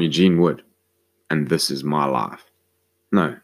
I'm 0.00 0.04
Eugene 0.04 0.40
Wood, 0.40 0.62
and 1.28 1.50
this 1.50 1.70
is 1.70 1.84
my 1.84 2.06
life. 2.06 2.42
No, 3.12 3.36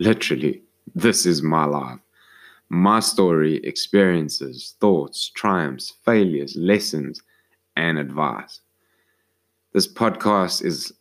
literally, 0.00 0.60
this 0.96 1.26
is 1.26 1.44
my 1.44 1.64
life. 1.64 2.00
My 2.68 2.98
story, 2.98 3.58
experiences, 3.58 4.74
thoughts, 4.80 5.30
triumphs, 5.36 5.94
failures, 6.04 6.56
lessons, 6.56 7.22
and 7.76 8.00
advice. 8.00 8.62
This 9.74 9.86
podcast 9.86 10.64
is 10.64 10.92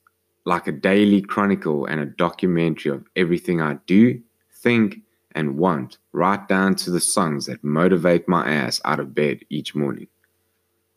like 0.46 0.68
a 0.68 0.72
daily 0.72 1.24
chronicle 1.24 1.88
and 1.88 2.00
a 2.00 2.06
documentary 2.06 2.92
of 2.92 3.04
everything 3.16 3.60
I 3.60 3.80
do, 3.88 4.22
think, 4.62 4.98
and 5.32 5.58
want, 5.58 5.98
right 6.12 6.48
down 6.48 6.76
to 6.76 6.92
the 6.92 7.00
songs 7.00 7.48
that 7.48 7.64
motivate 7.64 8.28
my 8.28 8.48
ass 8.48 8.80
out 8.86 9.00
of 9.00 9.16
bed 9.16 9.40
each 9.50 9.74
morning. 9.74 10.10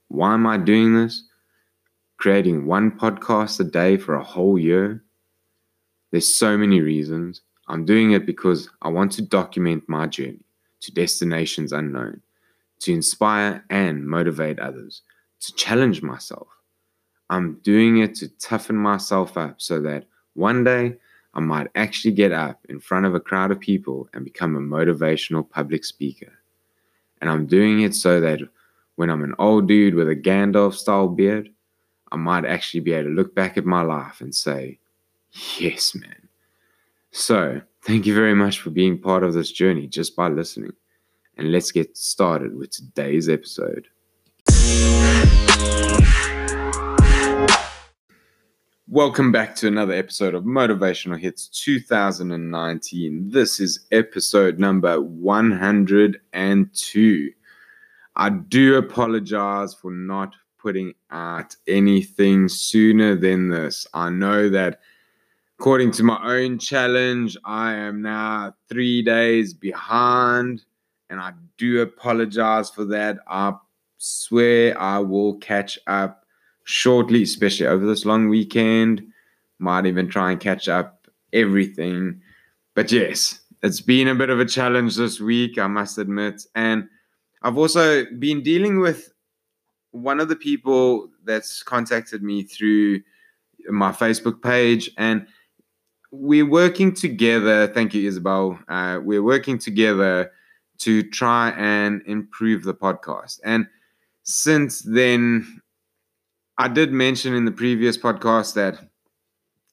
Why 0.09 0.35
am 0.35 0.47
I 0.47 0.59
doing 0.59 0.95
this? 0.95 1.23
Creating 2.17 2.67
one 2.67 2.91
podcast 2.91 3.61
a 3.61 3.65
day 3.65 3.97
for 3.97 4.15
a 4.15 4.25
whole 4.25 4.59
year? 4.59 5.03
There's 6.11 6.33
so 6.33 6.57
many 6.57 6.81
reasons. 6.81 7.43
I'm 7.69 7.85
doing 7.85 8.13
it 8.13 8.25
because 8.25 8.71
I 8.83 8.89
want 8.89 9.13
to 9.13 9.23
document 9.23 9.89
my 9.89 10.07
journey 10.07 10.45
to 10.81 10.93
destinations 10.93 11.73
unknown, 11.73 12.21
to 12.81 12.93
inspire 12.93 13.65
and 13.71 14.07
motivate 14.07 14.59
others, 14.59 15.03
to 15.41 15.55
challenge 15.55 16.03
myself. 16.03 16.49
I'm 17.31 17.55
doing 17.63 17.99
it 17.99 18.15
to 18.17 18.29
toughen 18.39 18.77
myself 18.77 19.37
up 19.37 19.61
so 19.61 19.81
that 19.81 20.05
one 20.35 20.63
day 20.63 20.97
I 21.35 21.41
might 21.41 21.69
actually 21.75 22.13
get 22.13 22.33
up 22.33 22.65
in 22.69 22.81
front 22.81 23.07
of 23.07 23.15
a 23.15 23.21
crowd 23.21 23.51
of 23.51 23.61
people 23.61 24.09
and 24.13 24.25
become 24.25 24.57
a 24.57 24.61
motivational 24.61 25.49
public 25.49 25.85
speaker. 25.85 26.33
And 27.21 27.31
I'm 27.31 27.47
doing 27.47 27.81
it 27.81 27.95
so 27.95 28.21
that 28.21 28.41
when 28.97 29.11
I'm 29.11 29.25
an 29.25 29.35
old 29.39 29.67
dude 29.67 29.95
with 29.95 30.09
a 30.09 30.17
Gandalf 30.17 30.75
style 30.75 31.09
beard, 31.09 31.51
I 32.15 32.17
might 32.17 32.45
actually 32.45 32.79
be 32.79 32.93
able 32.93 33.09
to 33.09 33.15
look 33.17 33.35
back 33.35 33.59
at 33.59 33.67
my 33.67 33.83
life 33.83 34.21
and 34.21 34.33
say, 34.33 34.79
yes, 35.59 35.97
man. 35.97 36.29
So, 37.11 37.61
thank 37.83 38.07
you 38.07 38.15
very 38.15 38.37
much 38.37 38.61
for 38.61 38.71
being 38.71 39.01
part 39.01 39.25
of 39.25 39.35
this 39.35 39.51
journey 39.51 39.89
just 39.89 40.15
by 40.15 40.29
listening. 40.29 40.75
And 41.37 41.51
let's 41.51 41.73
get 41.73 41.97
started 41.97 42.57
with 42.57 42.71
today's 42.71 43.29
episode. 43.29 43.89
Welcome 48.87 49.33
back 49.33 49.57
to 49.57 49.67
another 49.67 49.95
episode 49.95 50.37
of 50.37 50.45
Motivational 50.45 51.19
Hits 51.19 51.49
2019. 51.49 53.29
This 53.29 53.59
is 53.59 53.87
episode 53.91 54.61
number 54.61 55.01
102. 55.01 57.33
I 58.15 58.31
do 58.31 58.77
apologize 58.77 59.75
for 59.75 59.91
not 59.91 60.37
putting 60.65 60.95
out 61.11 61.55
anything 61.69 62.49
sooner 62.49 63.15
than 63.15 63.51
this. 63.51 63.87
I 63.93 64.09
know 64.09 64.49
that 64.49 64.81
according 65.59 65.91
to 65.93 66.03
my 66.03 66.19
own 66.25 66.59
challenge, 66.59 67.37
I 67.45 67.75
am 67.75 68.01
now 68.01 68.55
three 68.71 69.03
days 69.03 69.53
behind, 69.53 70.65
and 71.11 71.21
I 71.21 71.35
do 71.59 71.83
apologize 71.83 72.71
for 72.71 72.87
that. 72.87 73.19
I 73.29 73.53
swear 73.99 74.81
I 74.81 75.01
will 75.01 75.35
catch 75.35 75.79
up 75.87 76.25
shortly, 76.65 77.25
especially 77.25 77.67
over 77.67 77.85
this 77.85 78.07
long 78.07 78.31
weekend. 78.31 79.07
Might 79.59 79.85
even 79.85 80.09
try 80.09 80.33
and 80.33 80.41
catch 80.41 80.67
up 80.67 81.09
everything. 81.35 82.23
But 82.75 82.91
yes, 82.91 83.39
it's 83.63 83.83
been 83.83 84.09
a 84.09 84.15
bit 84.15 84.31
of 84.31 84.41
a 84.41 84.47
challenge 84.47 84.97
this 84.97 85.21
week, 85.21 85.59
I 85.59 85.67
must 85.67 85.99
admit. 85.99 86.47
And 86.55 86.89
I've 87.43 87.59
also 87.59 88.07
been 88.19 88.43
dealing 88.43 88.81
with 88.81 89.11
one 89.95 90.19
of 90.19 90.29
the 90.29 90.37
people 90.37 91.09
that's 91.25 91.63
contacted 91.63 92.21
me 92.21 92.43
through 92.43 93.01
my 93.69 93.93
Facebook 93.93 94.43
page, 94.43 94.91
and 94.99 95.27
we're 96.11 96.49
working 96.49 96.93
together. 96.93 97.69
Thank 97.69 97.95
you, 97.95 98.09
Isabel. 98.09 98.59
Uh, 98.69 98.99
we're 99.03 99.23
working 99.23 99.57
together 99.57 100.33
to 100.79 101.09
try 101.11 101.51
and 101.51 102.03
improve 102.07 102.65
the 102.65 102.75
podcast. 102.75 103.39
And 103.45 103.69
since 104.25 104.81
then, 104.81 105.63
I 106.59 106.67
did 106.67 106.93
mention 106.93 107.33
in 107.33 107.45
the 107.45 107.53
previous 107.53 107.97
podcast 107.97 108.55
that 108.55 108.89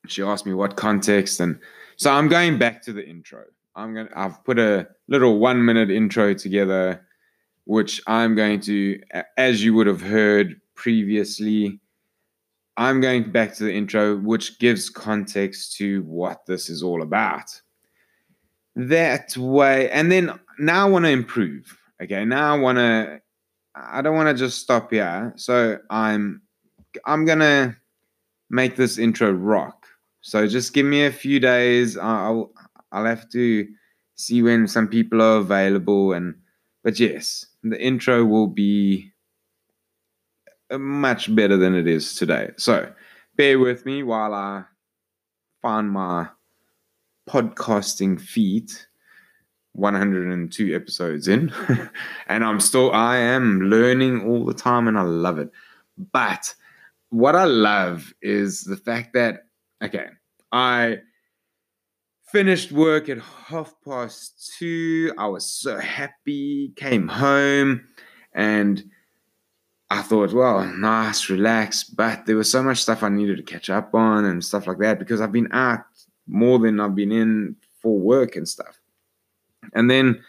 she 0.07 0.21
asked 0.21 0.45
me 0.45 0.53
what 0.53 0.75
context, 0.75 1.39
and 1.39 1.59
so 1.95 2.11
I'm 2.11 2.27
going 2.27 2.59
back 2.59 2.83
to 2.83 2.93
the 2.93 3.07
intro. 3.07 3.43
I'm 3.75 3.95
to 3.95 4.07
I've 4.15 4.43
put 4.43 4.59
a 4.59 4.87
little 5.07 5.39
one 5.39 5.65
minute 5.65 5.89
intro 5.89 6.35
together, 6.35 7.03
which 7.65 8.01
I'm 8.07 8.35
going 8.35 8.59
to, 8.61 8.99
as 9.37 9.63
you 9.63 9.73
would 9.75 9.87
have 9.87 10.01
heard 10.01 10.59
previously, 10.75 11.79
I'm 12.77 13.01
going 13.01 13.31
back 13.31 13.53
to 13.55 13.65
the 13.65 13.73
intro, 13.73 14.17
which 14.17 14.59
gives 14.59 14.89
context 14.89 15.75
to 15.77 16.01
what 16.03 16.45
this 16.45 16.69
is 16.69 16.81
all 16.81 17.01
about. 17.01 17.61
That 18.75 19.35
way, 19.37 19.89
and 19.91 20.11
then 20.11 20.39
now 20.57 20.87
I 20.87 20.89
want 20.89 21.05
to 21.05 21.11
improve. 21.11 21.77
Okay, 22.01 22.23
now 22.25 22.55
I 22.55 22.59
want 22.59 22.77
to. 22.77 23.21
I 23.75 24.01
don't 24.01 24.15
want 24.15 24.29
to 24.29 24.33
just 24.33 24.59
stop 24.59 24.91
here. 24.91 25.33
So 25.35 25.77
I'm 25.89 26.41
I'm 27.05 27.25
gonna 27.25 27.75
make 28.49 28.77
this 28.77 28.97
intro 28.97 29.31
rock. 29.31 29.85
So 30.21 30.47
just 30.47 30.73
give 30.73 30.85
me 30.85 31.05
a 31.05 31.11
few 31.11 31.39
days. 31.39 31.97
I'll 31.97 32.53
I'll 32.91 33.05
have 33.05 33.29
to 33.31 33.67
see 34.15 34.41
when 34.41 34.67
some 34.67 34.87
people 34.87 35.21
are 35.21 35.37
available 35.37 36.13
and 36.13 36.35
but 36.83 36.99
yes, 36.99 37.45
the 37.63 37.81
intro 37.81 38.25
will 38.25 38.47
be 38.47 39.11
uh, 40.69 40.77
much 40.77 41.33
better 41.33 41.57
than 41.57 41.75
it 41.75 41.87
is 41.87 42.15
today. 42.15 42.51
So 42.57 42.91
bear 43.35 43.59
with 43.59 43.85
me 43.85 44.03
while 44.03 44.33
I 44.33 44.63
find 45.61 45.91
my 45.91 46.27
podcasting 47.29 48.19
feet 48.19 48.87
102 49.73 50.75
episodes 50.75 51.29
in 51.29 51.53
and 52.27 52.43
i'm 52.43 52.59
still 52.59 52.91
i 52.91 53.15
am 53.15 53.61
learning 53.61 54.27
all 54.27 54.43
the 54.43 54.53
time 54.53 54.85
and 54.85 54.97
i 54.97 55.01
love 55.01 55.37
it 55.37 55.49
but 56.11 56.53
what 57.11 57.35
I 57.35 57.43
love 57.43 58.13
is 58.21 58.63
the 58.63 58.77
fact 58.77 59.13
that, 59.13 59.45
okay, 59.83 60.07
I 60.51 60.99
finished 62.31 62.71
work 62.71 63.09
at 63.09 63.19
half 63.19 63.73
past 63.83 64.55
two. 64.57 65.13
I 65.17 65.27
was 65.27 65.45
so 65.45 65.77
happy, 65.77 66.73
came 66.75 67.07
home, 67.07 67.87
and 68.33 68.83
I 69.89 70.01
thought, 70.01 70.33
well, 70.33 70.65
nice, 70.65 71.29
relax. 71.29 71.83
But 71.83 72.25
there 72.25 72.37
was 72.37 72.49
so 72.49 72.63
much 72.63 72.81
stuff 72.81 73.03
I 73.03 73.09
needed 73.09 73.37
to 73.37 73.43
catch 73.43 73.69
up 73.69 73.93
on 73.93 74.25
and 74.25 74.43
stuff 74.43 74.67
like 74.67 74.79
that 74.79 74.99
because 74.99 75.19
I've 75.19 75.33
been 75.33 75.51
out 75.51 75.81
more 76.27 76.59
than 76.59 76.79
I've 76.79 76.95
been 76.95 77.11
in 77.11 77.55
for 77.81 77.99
work 77.99 78.35
and 78.35 78.47
stuff. 78.47 78.79
And 79.73 79.89
then 79.89 80.23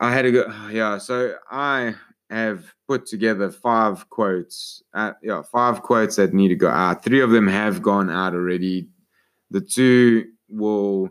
I 0.00 0.12
had 0.12 0.22
to 0.22 0.32
go, 0.32 0.68
yeah, 0.72 0.98
so 0.98 1.36
I 1.50 1.94
have 2.30 2.74
put 2.86 3.06
together 3.06 3.50
five 3.50 4.10
quotes. 4.10 4.82
Uh, 4.92 5.12
yeah, 5.22 5.42
five 5.42 5.82
quotes 5.82 6.16
that 6.16 6.34
need 6.34 6.48
to 6.48 6.56
go 6.56 6.68
out. 6.68 7.04
Three 7.04 7.20
of 7.20 7.30
them 7.30 7.46
have 7.46 7.80
gone 7.80 8.10
out 8.10 8.34
already. 8.34 8.88
The 9.50 9.60
two 9.62 10.26
will 10.48 11.10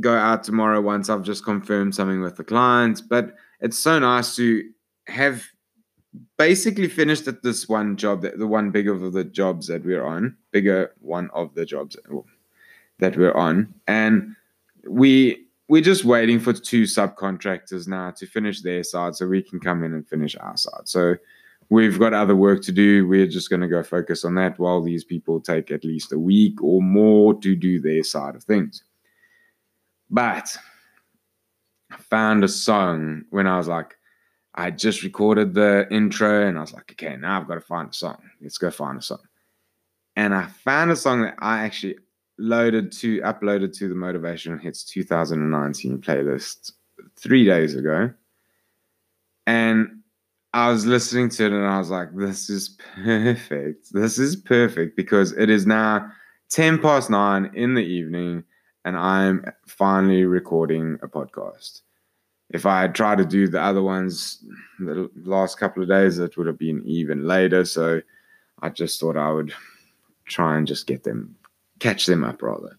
go 0.00 0.14
out 0.14 0.44
tomorrow 0.44 0.80
once 0.80 1.10
I've 1.10 1.22
just 1.22 1.44
confirmed 1.44 1.94
something 1.94 2.20
with 2.20 2.36
the 2.36 2.44
clients. 2.44 3.00
But 3.00 3.34
it's 3.60 3.78
so 3.78 3.98
nice 3.98 4.36
to 4.36 4.68
have 5.06 5.44
basically 6.36 6.88
finished 6.88 7.26
at 7.28 7.42
this 7.42 7.68
one 7.68 7.96
job, 7.96 8.22
the 8.22 8.46
one 8.46 8.70
bigger 8.70 8.92
of 8.92 9.12
the 9.12 9.24
jobs 9.24 9.66
that 9.68 9.84
we're 9.84 10.04
on, 10.04 10.36
bigger 10.50 10.92
one 11.00 11.30
of 11.32 11.54
the 11.54 11.64
jobs 11.64 11.96
that 12.98 13.16
we're 13.16 13.34
on, 13.34 13.72
and 13.86 14.34
we 14.88 15.46
we're 15.68 15.82
just 15.82 16.04
waiting 16.04 16.38
for 16.38 16.52
two 16.52 16.82
subcontractors 16.82 17.88
now 17.88 18.10
to 18.10 18.26
finish 18.26 18.60
their 18.60 18.82
side 18.82 19.14
so 19.14 19.26
we 19.26 19.42
can 19.42 19.58
come 19.58 19.82
in 19.84 19.94
and 19.94 20.06
finish 20.06 20.36
our 20.36 20.56
side. 20.56 20.86
So 20.86 21.16
we've 21.70 21.98
got 21.98 22.14
other 22.14 22.36
work 22.36 22.62
to 22.62 22.72
do. 22.72 23.06
We're 23.06 23.26
just 23.26 23.50
going 23.50 23.62
to 23.62 23.68
go 23.68 23.82
focus 23.82 24.24
on 24.24 24.34
that 24.36 24.58
while 24.58 24.82
these 24.82 25.04
people 25.04 25.40
take 25.40 25.70
at 25.70 25.84
least 25.84 26.12
a 26.12 26.18
week 26.18 26.62
or 26.62 26.82
more 26.82 27.34
to 27.40 27.56
do 27.56 27.80
their 27.80 28.02
side 28.02 28.34
of 28.34 28.44
things. 28.44 28.84
But 30.10 30.56
I 31.90 31.96
found 31.96 32.44
a 32.44 32.48
song 32.48 33.24
when 33.30 33.46
I 33.46 33.56
was 33.56 33.68
like, 33.68 33.96
I 34.54 34.70
just 34.70 35.02
recorded 35.02 35.54
the 35.54 35.86
intro 35.90 36.46
and 36.46 36.58
I 36.58 36.60
was 36.60 36.74
like, 36.74 36.92
okay, 36.92 37.16
now 37.16 37.40
I've 37.40 37.48
got 37.48 37.54
to 37.54 37.60
find 37.62 37.88
a 37.88 37.94
song. 37.94 38.18
Let's 38.40 38.58
go 38.58 38.70
find 38.70 38.98
a 38.98 39.02
song. 39.02 39.20
And 40.14 40.34
I 40.34 40.46
found 40.46 40.90
a 40.90 40.96
song 40.96 41.22
that 41.22 41.36
I 41.38 41.64
actually 41.64 41.96
loaded 42.38 42.92
to 42.92 43.20
uploaded 43.22 43.76
to 43.78 43.88
the 43.88 43.94
Motivational 43.94 44.60
Hits 44.60 44.84
2019 44.84 45.98
playlist 46.02 46.72
three 47.16 47.46
days 47.46 47.74
ago. 47.74 48.12
And 49.46 50.01
I 50.54 50.70
was 50.70 50.84
listening 50.84 51.30
to 51.30 51.46
it 51.46 51.52
and 51.52 51.66
I 51.66 51.78
was 51.78 51.90
like, 51.90 52.14
this 52.14 52.50
is 52.50 52.76
perfect. 53.02 53.92
This 53.92 54.18
is 54.18 54.36
perfect 54.36 54.96
because 54.96 55.32
it 55.32 55.48
is 55.48 55.66
now 55.66 56.10
10 56.50 56.78
past 56.78 57.08
nine 57.08 57.50
in 57.54 57.74
the 57.74 57.82
evening 57.82 58.44
and 58.84 58.96
I'm 58.96 59.46
finally 59.66 60.24
recording 60.24 60.98
a 61.02 61.08
podcast. 61.08 61.80
If 62.50 62.66
I 62.66 62.82
had 62.82 62.94
tried 62.94 63.16
to 63.18 63.24
do 63.24 63.48
the 63.48 63.62
other 63.62 63.82
ones 63.82 64.44
the 64.78 65.08
last 65.24 65.58
couple 65.58 65.82
of 65.82 65.88
days, 65.88 66.18
it 66.18 66.36
would 66.36 66.46
have 66.46 66.58
been 66.58 66.82
even 66.84 67.26
later. 67.26 67.64
So 67.64 68.02
I 68.60 68.68
just 68.68 69.00
thought 69.00 69.16
I 69.16 69.30
would 69.30 69.54
try 70.26 70.58
and 70.58 70.66
just 70.66 70.86
get 70.86 71.02
them, 71.02 71.34
catch 71.78 72.04
them 72.04 72.24
up 72.24 72.42
rather. 72.42 72.76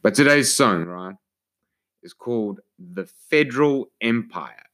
But 0.00 0.14
today's 0.14 0.54
song, 0.54 0.84
right, 0.84 1.16
is 2.04 2.12
called 2.12 2.60
The 2.78 3.06
Federal 3.06 3.90
Empire. 4.00 4.65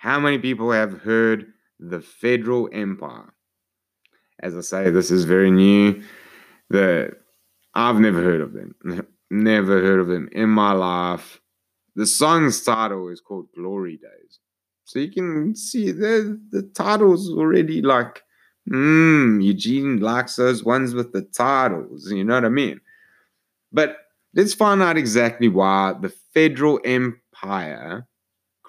How 0.00 0.18
many 0.18 0.38
people 0.38 0.72
have 0.72 1.02
heard 1.02 1.52
The 1.78 2.00
Federal 2.00 2.70
Empire? 2.72 3.34
As 4.42 4.56
I 4.56 4.62
say, 4.62 4.88
this 4.88 5.10
is 5.10 5.24
very 5.24 5.50
new. 5.50 6.02
The 6.70 7.12
I've 7.74 8.00
never 8.00 8.22
heard 8.22 8.40
of 8.40 8.54
them. 8.54 8.74
Never 9.32 9.80
heard 9.80 10.00
of 10.00 10.08
them 10.08 10.28
in 10.32 10.48
my 10.48 10.72
life. 10.72 11.40
The 11.94 12.06
song's 12.06 12.64
title 12.64 13.10
is 13.10 13.20
called 13.20 13.46
Glory 13.54 13.96
Days. 13.98 14.40
So 14.86 14.98
you 14.98 15.12
can 15.12 15.54
see 15.54 15.92
the 15.92 16.40
the 16.50 16.62
title's 16.62 17.30
already 17.30 17.82
like, 17.82 18.22
hmm, 18.66 19.38
Eugene 19.40 20.00
likes 20.00 20.36
those 20.36 20.64
ones 20.64 20.94
with 20.94 21.12
the 21.12 21.22
titles. 21.22 22.10
You 22.10 22.24
know 22.24 22.36
what 22.36 22.46
I 22.46 22.48
mean? 22.48 22.80
But 23.70 23.98
let's 24.34 24.54
find 24.54 24.82
out 24.82 24.96
exactly 24.96 25.48
why 25.48 25.92
the 26.00 26.12
Federal 26.32 26.80
Empire 26.86 28.08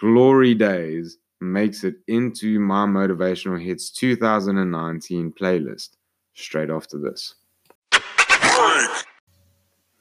Glory 0.02 0.56
Days 0.56 1.20
makes 1.42 1.84
it 1.84 1.98
into 2.08 2.60
my 2.60 2.88
motivational 2.88 3.64
hits 3.64 3.92
2019 3.92 5.32
playlist 5.32 5.90
straight 6.34 6.72
after 6.72 6.98
this. 6.98 7.36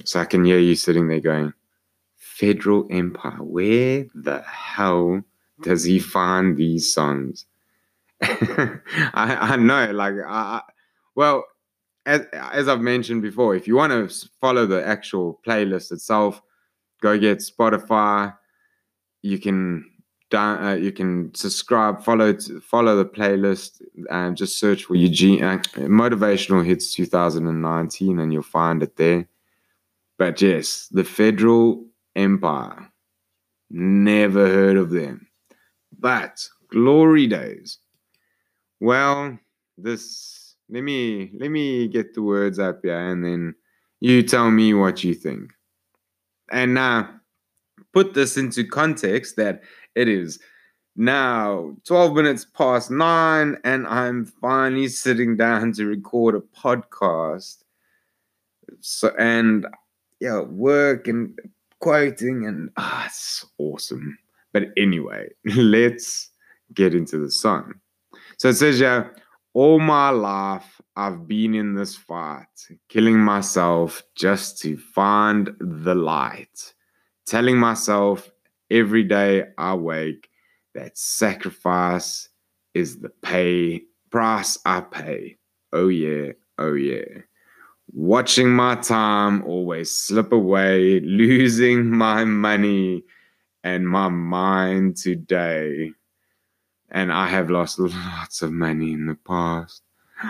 So 0.04 0.18
I 0.18 0.24
can 0.24 0.42
hear 0.42 0.58
you 0.58 0.74
sitting 0.74 1.06
there 1.06 1.20
going, 1.20 1.52
Federal 2.16 2.86
Empire, 2.90 3.42
where 3.42 4.06
the 4.14 4.40
hell 4.40 5.22
does 5.60 5.84
he 5.84 5.98
find 5.98 6.56
these 6.56 6.90
songs? 6.90 7.44
I, 8.22 8.78
I 9.14 9.56
know, 9.56 9.90
like, 9.92 10.14
I, 10.26 10.62
well, 11.14 11.44
as, 12.06 12.22
as 12.32 12.68
I've 12.68 12.80
mentioned 12.80 13.20
before, 13.20 13.54
if 13.54 13.68
you 13.68 13.76
want 13.76 13.92
to 13.92 14.28
follow 14.40 14.64
the 14.64 14.82
actual 14.82 15.42
playlist 15.46 15.92
itself, 15.92 16.40
go 17.02 17.18
get 17.18 17.40
Spotify. 17.40 18.34
You 19.22 19.38
can 19.38 19.90
down, 20.30 20.64
uh, 20.64 20.74
you 20.74 20.92
can 20.92 21.34
subscribe, 21.34 22.02
follow 22.02 22.36
follow 22.62 22.96
the 22.96 23.04
playlist, 23.04 23.82
and 24.10 24.36
just 24.36 24.58
search 24.58 24.84
for 24.84 24.94
Eugene 24.94 25.42
uh, 25.42 25.58
Motivational 25.76 26.64
Hits 26.64 26.94
2019, 26.94 28.18
and 28.18 28.32
you'll 28.32 28.42
find 28.42 28.82
it 28.82 28.96
there. 28.96 29.26
But 30.18 30.40
yes, 30.40 30.88
the 30.90 31.04
Federal 31.04 31.84
Empire. 32.16 32.90
Never 33.70 34.48
heard 34.48 34.76
of 34.76 34.90
them. 34.90 35.28
But 35.98 36.46
glory 36.68 37.26
days. 37.26 37.78
Well, 38.80 39.38
this 39.78 40.56
let 40.68 40.82
me 40.82 41.30
let 41.34 41.50
me 41.50 41.88
get 41.88 42.14
the 42.14 42.22
words 42.22 42.58
up 42.58 42.80
here 42.82 42.98
and 43.10 43.24
then 43.24 43.54
you 44.00 44.22
tell 44.22 44.50
me 44.50 44.74
what 44.74 45.04
you 45.04 45.14
think. 45.14 45.52
And 46.50 46.74
now 46.74 47.19
put 47.92 48.14
this 48.14 48.36
into 48.36 48.64
context 48.64 49.36
that 49.36 49.62
it 49.94 50.08
is 50.08 50.38
now 50.96 51.74
12 51.84 52.14
minutes 52.14 52.44
past 52.44 52.90
nine, 52.90 53.56
and 53.64 53.86
I'm 53.86 54.26
finally 54.26 54.88
sitting 54.88 55.36
down 55.36 55.72
to 55.74 55.86
record 55.86 56.34
a 56.34 56.40
podcast. 56.40 57.62
So, 58.80 59.14
and 59.18 59.66
yeah, 60.20 60.40
work 60.40 61.08
and 61.08 61.38
quoting, 61.80 62.46
and 62.46 62.70
ah, 62.76 63.06
it's 63.06 63.46
awesome. 63.58 64.18
But 64.52 64.64
anyway, 64.76 65.28
let's 65.56 66.30
get 66.74 66.94
into 66.94 67.18
the 67.18 67.30
song. 67.30 67.74
So 68.38 68.48
it 68.48 68.54
says, 68.54 68.80
yeah, 68.80 69.08
all 69.54 69.80
my 69.80 70.10
life 70.10 70.80
I've 70.96 71.26
been 71.26 71.54
in 71.54 71.74
this 71.74 71.96
fight, 71.96 72.46
killing 72.88 73.18
myself 73.18 74.02
just 74.14 74.58
to 74.60 74.76
find 74.76 75.50
the 75.58 75.94
light, 75.94 76.74
telling 77.30 77.56
myself 77.56 78.28
every 78.72 79.04
day 79.04 79.44
I 79.56 79.74
wake 79.74 80.28
that 80.74 80.98
sacrifice 80.98 82.28
is 82.74 82.98
the 82.98 83.08
pay 83.08 83.82
price 84.10 84.58
I 84.66 84.80
pay. 84.80 85.36
Oh 85.72 85.86
yeah, 85.86 86.32
oh 86.58 86.74
yeah. 86.74 87.22
Watching 87.92 88.50
my 88.50 88.74
time 88.74 89.44
always 89.44 89.96
slip 89.96 90.32
away, 90.32 90.98
losing 91.04 91.88
my 91.88 92.24
money 92.24 93.04
and 93.62 93.88
my 93.88 94.08
mind 94.08 94.96
today. 94.96 95.92
And 96.90 97.12
I 97.12 97.28
have 97.28 97.48
lost 97.48 97.78
lots 97.78 98.42
of 98.42 98.50
money 98.50 98.92
in 98.92 99.06
the 99.06 99.14
past. 99.14 99.82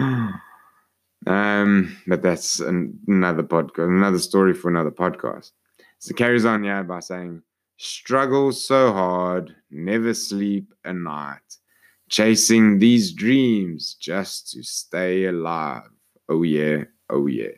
um, 1.26 1.96
but 2.06 2.20
that's 2.20 2.60
another 2.60 3.42
podcast, 3.42 3.88
another 3.88 4.18
story 4.18 4.52
for 4.52 4.68
another 4.68 4.90
podcast. 4.90 5.52
So 6.00 6.14
carries 6.14 6.46
on, 6.46 6.64
yeah, 6.64 6.82
by 6.82 7.00
saying, 7.00 7.42
struggle 7.76 8.52
so 8.52 8.90
hard, 8.90 9.54
never 9.70 10.14
sleep 10.14 10.72
a 10.84 10.94
night, 10.94 11.58
chasing 12.08 12.78
these 12.78 13.12
dreams 13.12 13.96
just 14.00 14.50
to 14.52 14.62
stay 14.62 15.26
alive. 15.26 15.90
Oh, 16.28 16.42
yeah, 16.42 16.84
oh, 17.10 17.26
yeah. 17.26 17.52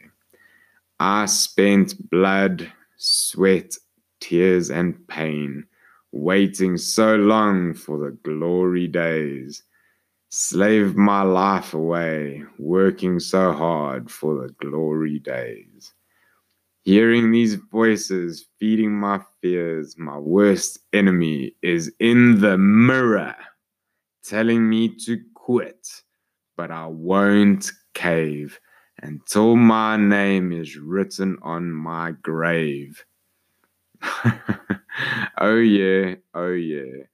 I 0.98 1.26
spent 1.26 2.10
blood, 2.10 2.72
sweat, 2.96 3.74
tears, 4.18 4.70
and 4.70 5.06
pain, 5.06 5.64
waiting 6.10 6.78
so 6.78 7.14
long 7.14 7.74
for 7.74 7.98
the 7.98 8.10
glory 8.24 8.88
days. 8.88 9.62
Slaved 10.30 10.96
my 10.96 11.22
life 11.22 11.74
away, 11.74 12.42
working 12.58 13.20
so 13.20 13.52
hard 13.52 14.10
for 14.10 14.42
the 14.42 14.52
glory 14.54 15.20
days. 15.20 15.91
Hearing 16.84 17.30
these 17.30 17.54
voices 17.54 18.46
feeding 18.58 18.92
my 18.92 19.20
fears, 19.40 19.96
my 19.96 20.18
worst 20.18 20.80
enemy 20.92 21.54
is 21.62 21.92
in 22.00 22.40
the 22.40 22.58
mirror, 22.58 23.36
telling 24.24 24.68
me 24.68 24.88
to 25.06 25.20
quit, 25.34 25.86
but 26.56 26.72
I 26.72 26.86
won't 26.86 27.70
cave 27.94 28.58
until 29.00 29.54
my 29.54 29.96
name 29.96 30.52
is 30.52 30.76
written 30.76 31.38
on 31.42 31.70
my 31.70 32.12
grave. 32.22 33.04
oh, 35.38 35.58
yeah, 35.58 36.16
oh, 36.34 36.50
yeah. 36.50 37.04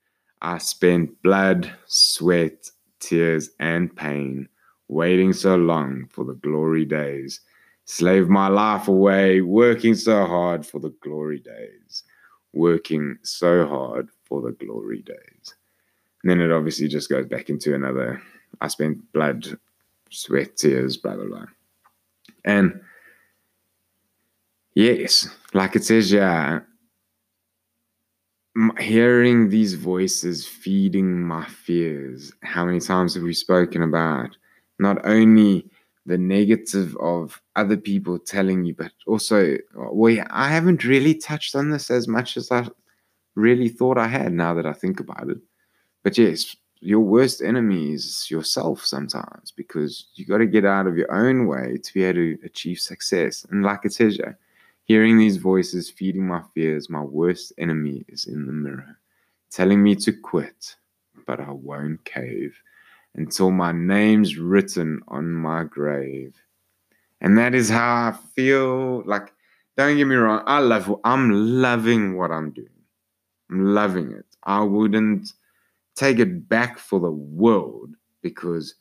I 0.41 0.57
spent 0.59 1.23
blood, 1.23 1.71
sweat, 1.87 2.71
tears, 3.01 3.51
and 3.61 3.95
pain 3.95 4.49
waiting 4.89 5.35
so 5.35 5.57
long 5.57 6.07
for 6.11 6.25
the 6.25 6.37
glory 6.37 6.87
days 6.87 7.43
Slave 7.91 8.29
my 8.29 8.49
life 8.49 8.87
away, 8.87 9.41
working 9.41 9.95
so 9.95 10.27
hard 10.27 10.67
for 10.67 10.79
the 10.79 10.95
glory 11.01 11.39
days. 11.39 12.03
Working 12.53 13.17
so 13.23 13.67
hard 13.67 14.11
for 14.25 14.43
the 14.43 14.53
glory 14.53 15.01
days. 15.01 15.55
And 16.23 16.31
then 16.31 16.39
it 16.39 16.53
obviously 16.53 16.87
just 16.87 17.09
goes 17.09 17.25
back 17.25 17.49
into 17.49 17.75
another 17.75 18.21
I 18.61 18.69
spent 18.69 19.11
blood, 19.15 19.59
sweat, 20.11 20.59
tears, 20.59 20.99
blah, 20.99 21.17
blah, 21.17 21.25
blah. 21.25 21.47
And 22.45 22.79
yes, 24.75 25.27
like 25.55 25.75
it 25.75 25.85
says, 25.85 26.13
yeah, 26.13 26.61
hearing 28.79 29.49
these 29.49 29.73
voices 29.73 30.47
feeding 30.47 31.23
my 31.23 31.47
fears. 31.47 32.35
How 32.43 32.67
many 32.67 32.81
times 32.81 33.15
have 33.15 33.23
we 33.23 33.33
spoken 33.33 33.83
about 33.83 34.37
not 34.79 35.07
only 35.07 35.71
the 36.09 36.19
negative 36.19 36.97
of 36.97 37.41
other 37.55 37.77
people 37.77 38.19
telling 38.19 38.65
you, 38.65 38.75
but 38.75 38.93
also, 39.07 39.59
well, 39.75 40.25
I 40.31 40.49
haven't 40.49 40.85
really 40.85 41.15
touched 41.15 41.55
on 41.55 41.71
this 41.71 41.91
as 41.91 42.09
much 42.09 42.39
as 42.39 42.51
I 42.51 42.67
really 43.35 43.69
thought 43.69 43.99
I 43.99 44.09
had 44.09 44.33
now 44.33 44.55
that 44.55 44.65
I 44.65 44.73
think 44.73 45.01
about 45.01 45.29
it. 45.29 45.39
But 46.03 46.17
yes, 46.17 46.57
your 46.81 47.01
worst 47.01 47.43
enemy 47.43 47.93
is 47.93 48.31
yourself 48.31 48.85
sometimes 48.87 49.51
because 49.51 50.07
you 50.15 50.25
got 50.25 50.39
to 50.39 50.47
get 50.47 50.65
out 50.65 50.87
of 50.87 50.97
your 50.97 51.13
own 51.13 51.47
way 51.47 51.77
to 51.77 51.95
be 51.95 52.05
able 52.05 52.15
to 52.15 52.39
achieve 52.43 52.81
success. 52.81 53.47
And 53.51 53.63
like 53.63 53.81
it 53.85 53.93
says, 53.93 54.19
yeah, 54.19 54.33
hearing 54.85 55.19
these 55.19 55.37
voices 55.37 55.91
feeding 55.91 56.27
my 56.27 56.41
fears, 56.55 56.89
my 56.89 57.03
worst 57.03 57.53
enemy 57.59 58.07
is 58.09 58.27
in 58.27 58.47
the 58.47 58.53
mirror, 58.53 58.99
telling 59.51 59.83
me 59.83 59.95
to 59.97 60.13
quit, 60.13 60.77
but 61.27 61.39
I 61.39 61.51
won't 61.51 62.03
cave 62.07 62.59
until 63.15 63.51
my 63.51 63.73
name's 63.73 64.37
written 64.37 65.01
on 65.09 65.31
my 65.33 65.65
grave. 65.65 66.35
And 67.21 67.39
that 67.39 67.55
is 67.55 67.69
how 67.69 68.09
I 68.09 68.17
feel. 68.35 69.03
Like, 69.05 69.33
don't 69.77 69.97
get 69.97 70.07
me 70.07 70.17
wrong, 70.17 70.43
I 70.47 70.59
love 70.61 70.95
I'm 71.05 71.31
loving 71.63 72.17
what 72.17 72.31
I'm 72.31 72.51
doing. 72.53 72.69
I'm 73.51 73.75
loving 73.75 74.13
it. 74.13 74.27
I 74.45 74.63
wouldn't 74.63 75.33
take 75.97 76.19
it 76.19 76.49
back 76.49 76.79
for 76.79 77.01
the 77.01 77.11
world 77.11 77.95
because 78.23 78.75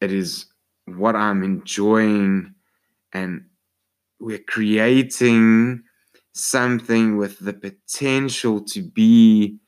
it 0.00 0.12
is 0.12 0.46
what 0.86 1.16
I'm 1.16 1.42
enjoying 1.42 2.54
and 3.12 3.44
we're 4.20 4.38
creating 4.46 5.82
something 6.32 7.16
with 7.16 7.38
the 7.38 7.52
potential 7.52 8.60
to 8.62 8.82
be 8.82 9.58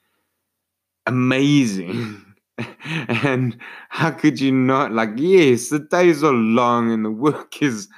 amazing. 1.06 2.24
and 2.84 3.56
how 3.88 4.10
could 4.10 4.40
you 4.40 4.52
not? 4.52 4.92
Like 4.92 5.10
yes 5.16 5.68
the 5.68 5.78
days 5.78 6.22
are 6.22 6.32
long 6.32 6.92
and 6.92 7.04
the 7.04 7.10
work 7.10 7.62
is 7.62 7.88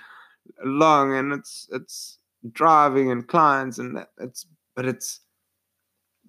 long 0.65 1.15
and 1.15 1.33
it's 1.33 1.69
it's 1.73 2.19
driving 2.53 3.11
and 3.11 3.27
clients 3.27 3.79
and 3.79 3.97
that, 3.97 4.09
it's 4.19 4.47
but 4.75 4.85
it's, 4.87 5.21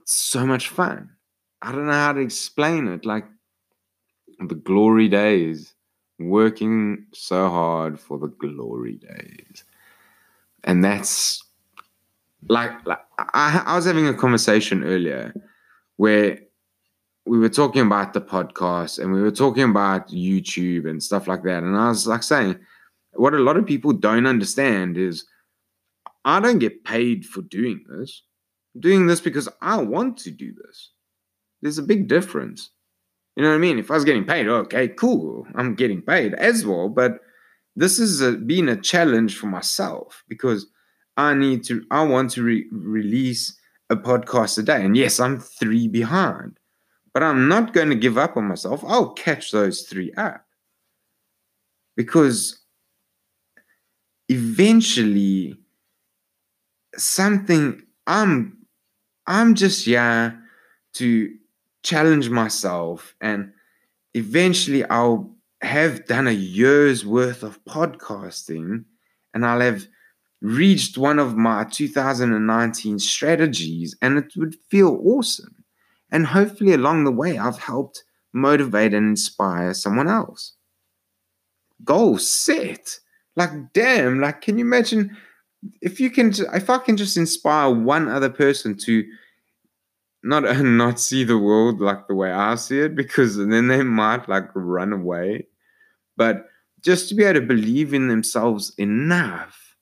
it's 0.02 0.14
so 0.14 0.46
much 0.46 0.70
fun. 0.70 1.10
I 1.62 1.72
don't 1.72 1.86
know 1.86 1.94
how 1.94 2.14
to 2.14 2.20
explain 2.20 2.88
it. 2.88 3.06
Like 3.06 3.26
the 4.40 4.56
glory 4.56 5.08
days 5.08 5.74
working 6.20 7.06
so 7.14 7.50
hard 7.50 8.00
for 8.00 8.18
the 8.18 8.28
glory 8.28 8.96
days. 8.96 9.64
And 10.64 10.84
that's 10.84 11.44
like, 12.48 12.72
like 12.86 13.00
I, 13.18 13.64
I 13.66 13.76
was 13.76 13.86
having 13.86 14.08
a 14.08 14.14
conversation 14.14 14.84
earlier 14.84 15.34
where 15.98 16.40
we 17.26 17.38
were 17.38 17.50
talking 17.50 17.84
about 17.84 18.14
the 18.14 18.22
podcast 18.22 19.00
and 19.00 19.12
we 19.12 19.22
were 19.22 19.32
talking 19.32 19.64
about 19.64 20.10
YouTube 20.10 20.90
and 20.90 21.02
stuff 21.02 21.28
like 21.28 21.44
that. 21.44 21.64
And 21.64 21.78
I 21.78 21.90
was 21.90 22.08
like 22.08 22.24
saying, 22.24 22.60
what 23.14 23.34
a 23.34 23.40
lot 23.40 23.58
of 23.58 23.66
people 23.66 23.94
don't 23.94 24.26
understand 24.26 24.98
is 24.98 25.26
I 26.26 26.40
don't 26.40 26.60
get 26.60 26.84
paid 26.84 27.26
for 27.26 27.42
doing 27.42 27.84
this. 27.90 28.24
I'm 28.76 28.82
doing 28.82 29.08
this 29.08 29.22
because 29.22 29.50
I 29.62 29.78
want 29.78 30.18
to 30.20 30.32
do 30.32 30.54
this. 30.54 30.92
There's 31.62 31.78
a 31.78 31.84
big 31.84 32.08
difference. 32.08 32.72
You 33.36 33.44
know 33.44 33.50
what 33.50 33.56
I 33.56 33.60
mean? 33.60 33.80
If 33.80 33.92
I 33.92 33.96
was 33.96 34.06
getting 34.06 34.26
paid, 34.26 34.48
okay, 34.48 34.88
cool. 34.88 35.48
I'm 35.56 35.76
getting 35.76 36.02
paid 36.02 36.34
as 36.34 36.66
well. 36.66 36.90
But 36.90 37.20
this 37.76 37.98
has 37.98 38.22
been 38.38 38.68
a 38.68 38.76
challenge 38.76 39.38
for 39.38 39.48
myself 39.48 40.24
because 40.28 40.68
I 41.18 41.34
need 41.34 41.64
to, 41.66 41.86
I 41.92 42.04
want 42.04 42.32
to 42.32 42.44
re- 42.44 42.68
release 42.72 43.58
a 43.90 43.96
podcast 43.96 44.58
a 44.58 44.64
day. 44.64 44.84
And 44.84 44.98
yes, 44.98 45.20
I'm 45.20 45.40
three 45.40 45.88
behind, 45.88 46.60
but 47.14 47.24
I'm 47.24 47.48
not 47.48 47.74
going 47.74 47.90
to 47.90 47.96
give 47.96 48.18
up 48.18 48.38
on 48.38 48.46
myself. 48.46 48.84
I'll 48.86 49.14
catch 49.14 49.52
those 49.52 49.82
three 49.82 50.12
up 50.14 50.46
because 51.96 52.60
eventually 54.30 55.58
something 56.96 57.82
I'm 58.08 58.58
I'm 59.28 59.56
just 59.56 59.88
yeah 59.88 60.32
to 60.94 61.34
challenge 61.84 62.30
myself 62.30 63.16
and 63.22 63.52
eventually 64.14 64.84
I'll 64.86 65.32
have 65.62 66.06
done 66.06 66.28
a 66.28 66.32
year's 66.32 67.06
worth 67.06 67.44
of 67.44 67.64
podcasting 67.66 68.84
and 69.34 69.46
I'll 69.46 69.62
have 69.62 69.86
reached 70.42 70.98
one 70.98 71.20
of 71.20 71.38
my 71.38 71.64
2019 71.66 73.00
strategies 73.00 73.96
and 74.02 74.18
it 74.18 74.34
would 74.36 74.56
feel 74.70 75.00
awesome. 75.04 75.61
And 76.12 76.28
hopefully, 76.28 76.74
along 76.74 77.04
the 77.06 77.12
way, 77.12 77.38
I've 77.38 77.60
helped 77.60 78.04
motivate 78.34 78.94
and 78.94 79.10
inspire 79.10 79.74
someone 79.74 80.08
else. 80.08 80.54
Goal 81.84 82.18
set. 82.18 83.00
Like, 83.36 83.74
damn, 83.74 84.20
like, 84.20 84.42
can 84.42 84.58
you 84.58 84.66
imagine 84.66 85.16
if 85.82 86.00
you 86.00 86.10
can, 86.10 86.34
if 86.54 86.70
I 86.70 86.80
can 86.80 86.98
just 86.98 87.18
inspire 87.18 87.70
one 87.70 88.10
other 88.10 88.30
person 88.30 88.76
to 88.80 89.04
not 90.24 90.44
not 90.64 91.00
see 91.00 91.24
the 91.24 91.38
world 91.38 91.80
like 91.82 92.08
the 92.08 92.16
way 92.16 92.32
I 92.32 92.56
see 92.56 92.80
it, 92.80 92.96
because 92.96 93.38
then 93.38 93.68
they 93.68 93.84
might 93.84 94.28
like 94.28 94.50
run 94.54 94.94
away, 94.94 95.48
but 96.18 96.48
just 96.82 97.10
to 97.10 97.16
be 97.16 97.24
able 97.24 97.40
to 97.40 97.46
believe 97.46 97.94
in 97.94 98.08
themselves 98.08 98.74
enough 98.78 99.76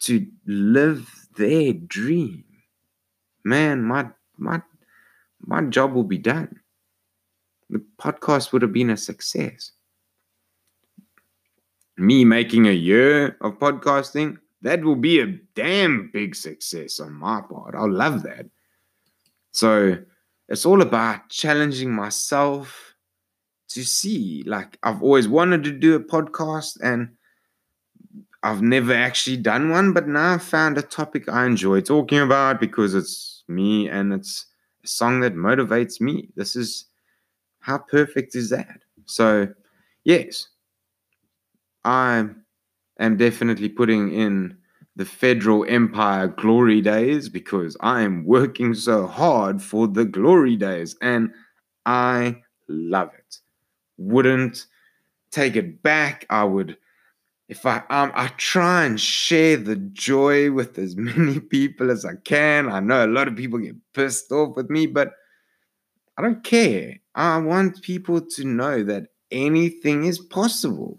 to 0.00 0.26
live 0.46 1.10
their 1.36 1.72
dream, 1.72 2.44
man, 3.44 3.82
my 3.82 4.08
my 4.36 4.62
my 5.48 5.62
job 5.62 5.94
will 5.94 6.04
be 6.04 6.18
done. 6.18 6.60
The 7.70 7.82
podcast 7.98 8.52
would 8.52 8.60
have 8.60 8.72
been 8.72 8.90
a 8.90 8.98
success. 8.98 9.72
Me 11.96 12.22
making 12.24 12.66
a 12.68 12.72
year 12.72 13.38
of 13.40 13.58
podcasting, 13.58 14.36
that 14.60 14.84
will 14.84 14.96
be 14.96 15.20
a 15.20 15.38
damn 15.54 16.10
big 16.12 16.34
success 16.34 17.00
on 17.00 17.14
my 17.14 17.40
part. 17.40 17.74
I'll 17.74 17.90
love 17.90 18.22
that. 18.24 18.44
So 19.52 19.96
it's 20.50 20.66
all 20.66 20.82
about 20.82 21.30
challenging 21.30 21.92
myself 21.92 22.94
to 23.70 23.82
see. 23.84 24.42
Like, 24.46 24.78
I've 24.82 25.02
always 25.02 25.28
wanted 25.28 25.64
to 25.64 25.72
do 25.72 25.94
a 25.94 26.00
podcast 26.00 26.76
and 26.82 27.08
I've 28.42 28.60
never 28.60 28.92
actually 28.92 29.38
done 29.38 29.70
one, 29.70 29.94
but 29.94 30.08
now 30.08 30.34
I've 30.34 30.42
found 30.42 30.76
a 30.76 30.82
topic 30.82 31.26
I 31.26 31.46
enjoy 31.46 31.80
talking 31.80 32.20
about 32.20 32.60
because 32.60 32.94
it's 32.94 33.44
me 33.48 33.88
and 33.88 34.12
it's 34.12 34.44
a 34.84 34.86
song 34.86 35.20
that 35.20 35.34
motivates 35.34 36.00
me. 36.00 36.28
This 36.36 36.56
is 36.56 36.86
how 37.60 37.78
perfect 37.78 38.34
is 38.34 38.50
that? 38.50 38.80
So, 39.06 39.48
yes, 40.04 40.48
I 41.84 42.28
am 42.98 43.16
definitely 43.16 43.68
putting 43.68 44.12
in 44.12 44.56
the 44.96 45.04
Federal 45.04 45.64
Empire 45.68 46.28
glory 46.28 46.80
days 46.80 47.28
because 47.28 47.76
I 47.80 48.02
am 48.02 48.24
working 48.24 48.74
so 48.74 49.06
hard 49.06 49.62
for 49.62 49.86
the 49.86 50.04
glory 50.04 50.56
days 50.56 50.96
and 51.00 51.32
I 51.86 52.42
love 52.68 53.10
it. 53.16 53.38
Wouldn't 53.96 54.66
take 55.30 55.56
it 55.56 55.82
back. 55.82 56.26
I 56.30 56.44
would 56.44 56.76
if 57.48 57.64
I 57.64 57.78
um 57.90 58.12
I 58.14 58.28
try 58.36 58.84
and 58.84 59.00
share 59.00 59.56
the 59.56 59.76
joy 59.76 60.52
with 60.52 60.78
as 60.78 60.96
many 61.10 61.40
people 61.40 61.90
as 61.90 62.04
I 62.04 62.14
can. 62.24 62.68
I 62.68 62.80
know 62.80 63.04
a 63.04 63.08
lot 63.08 63.28
of 63.28 63.36
people 63.36 63.58
get 63.58 63.76
pissed 63.94 64.30
off 64.30 64.56
with 64.56 64.70
me, 64.70 64.86
but 64.86 65.12
I 66.16 66.22
don't 66.22 66.44
care. 66.44 66.96
I 67.14 67.38
want 67.38 67.82
people 67.82 68.20
to 68.20 68.44
know 68.44 68.82
that 68.84 69.08
anything 69.30 70.04
is 70.04 70.18
possible. 70.18 70.98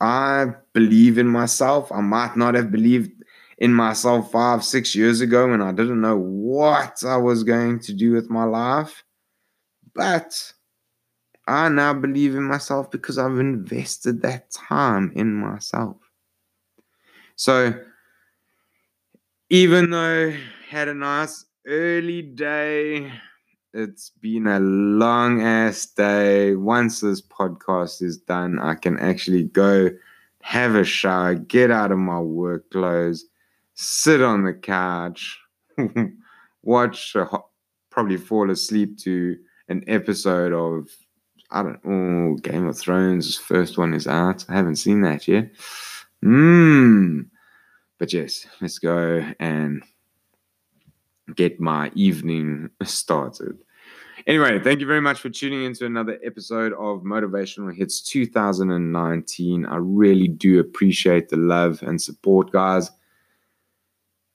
I 0.00 0.46
believe 0.72 1.16
in 1.16 1.28
myself. 1.28 1.90
I 1.92 2.00
might 2.00 2.36
not 2.36 2.54
have 2.54 2.70
believed 2.70 3.12
in 3.58 3.72
myself 3.72 4.32
five, 4.32 4.64
six 4.64 4.94
years 4.94 5.20
ago 5.20 5.48
when 5.48 5.62
I 5.62 5.72
didn't 5.72 6.00
know 6.00 6.18
what 6.18 7.02
I 7.04 7.16
was 7.16 7.44
going 7.44 7.78
to 7.80 7.92
do 7.92 8.12
with 8.12 8.28
my 8.28 8.44
life. 8.44 9.04
But 9.94 10.52
I 11.46 11.68
now 11.68 11.92
believe 11.92 12.36
in 12.36 12.44
myself 12.44 12.90
because 12.90 13.18
I've 13.18 13.38
invested 13.38 14.22
that 14.22 14.50
time 14.50 15.12
in 15.14 15.34
myself. 15.34 15.96
So, 17.36 17.74
even 19.50 19.90
though 19.90 20.28
I 20.30 20.38
had 20.68 20.88
a 20.88 20.94
nice 20.94 21.44
early 21.66 22.22
day, 22.22 23.12
it's 23.74 24.10
been 24.20 24.46
a 24.46 24.60
long 24.60 25.42
ass 25.42 25.86
day. 25.86 26.54
Once 26.54 27.00
this 27.00 27.20
podcast 27.20 28.02
is 28.02 28.18
done, 28.18 28.58
I 28.58 28.74
can 28.74 28.98
actually 28.98 29.44
go 29.44 29.90
have 30.42 30.74
a 30.74 30.84
shower, 30.84 31.34
get 31.34 31.70
out 31.70 31.92
of 31.92 31.98
my 31.98 32.20
work 32.20 32.70
clothes, 32.70 33.24
sit 33.74 34.20
on 34.20 34.44
the 34.44 34.52
couch, 34.52 35.40
watch, 36.62 37.16
probably 37.90 38.16
fall 38.16 38.50
asleep 38.50 38.98
to 38.98 39.36
an 39.68 39.84
episode 39.86 40.52
of 40.52 40.88
I 41.52 41.62
don't. 41.62 41.80
Oh, 41.84 42.36
Game 42.36 42.66
of 42.66 42.78
Thrones 42.78 43.36
first 43.36 43.78
one 43.78 43.94
is 43.94 44.06
out. 44.06 44.44
I 44.48 44.54
haven't 44.54 44.76
seen 44.76 45.02
that 45.02 45.28
yet. 45.28 45.50
Mmm. 46.24 47.26
But 47.98 48.12
yes, 48.12 48.46
let's 48.60 48.78
go 48.78 49.24
and 49.38 49.82
get 51.36 51.60
my 51.60 51.92
evening 51.94 52.70
started. 52.82 53.58
Anyway, 54.26 54.58
thank 54.60 54.80
you 54.80 54.86
very 54.86 55.00
much 55.00 55.20
for 55.20 55.30
tuning 55.30 55.64
into 55.64 55.84
another 55.84 56.18
episode 56.24 56.72
of 56.74 57.02
Motivational 57.02 57.74
Hits 57.74 58.00
2019. 58.00 59.66
I 59.66 59.76
really 59.76 60.28
do 60.28 60.60
appreciate 60.60 61.28
the 61.28 61.36
love 61.36 61.82
and 61.82 62.00
support, 62.00 62.50
guys. 62.50 62.90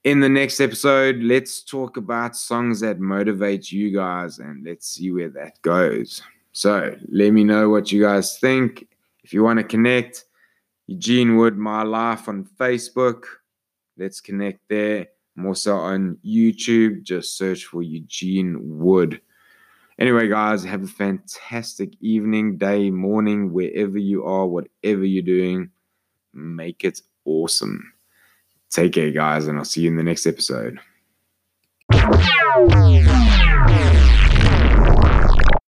In 0.04 0.20
the 0.20 0.30
next 0.30 0.60
episode, 0.60 1.18
let's 1.24 1.62
talk 1.62 1.98
about 1.98 2.36
songs 2.36 2.82
that 2.82 3.00
motivate 3.00 3.72
you 3.72 3.92
guys 3.92 4.40
and 4.40 4.64
let's 4.66 4.88
see 4.88 5.12
where 5.12 5.30
that 5.30 5.62
goes. 5.62 6.22
So 6.58 6.96
let 7.10 7.34
me 7.34 7.44
know 7.44 7.70
what 7.70 7.92
you 7.92 8.02
guys 8.02 8.40
think. 8.40 8.88
If 9.24 9.32
you 9.32 9.44
want 9.44 9.60
to 9.60 9.64
connect, 9.64 10.26
Eugene 10.88 11.38
Wood, 11.38 11.56
My 11.56 11.84
Life 11.84 12.28
on 12.28 12.50
Facebook. 12.60 13.26
Let's 13.96 14.20
connect 14.22 14.68
there. 14.68 15.06
I'm 15.38 15.46
also 15.46 15.76
on 15.76 16.18
YouTube. 16.26 17.04
Just 17.04 17.38
search 17.38 17.66
for 17.66 17.84
Eugene 17.84 18.58
Wood. 18.60 19.22
Anyway, 20.00 20.30
guys, 20.30 20.64
have 20.64 20.84
a 20.84 20.88
fantastic 20.88 21.94
evening, 22.02 22.58
day, 22.58 22.90
morning, 22.90 23.54
wherever 23.54 24.00
you 24.00 24.26
are, 24.26 24.48
whatever 24.48 25.06
you're 25.06 25.22
doing. 25.22 25.70
Make 26.34 26.84
it 26.84 27.04
awesome. 27.26 27.94
Take 28.72 28.94
care, 28.94 29.12
guys, 29.12 29.46
and 29.46 29.60
I'll 29.60 29.64
see 29.64 29.82
you 29.82 29.92
in 29.92 29.96
the 29.96 30.02
next 30.02 30.26
episode. 30.26 30.80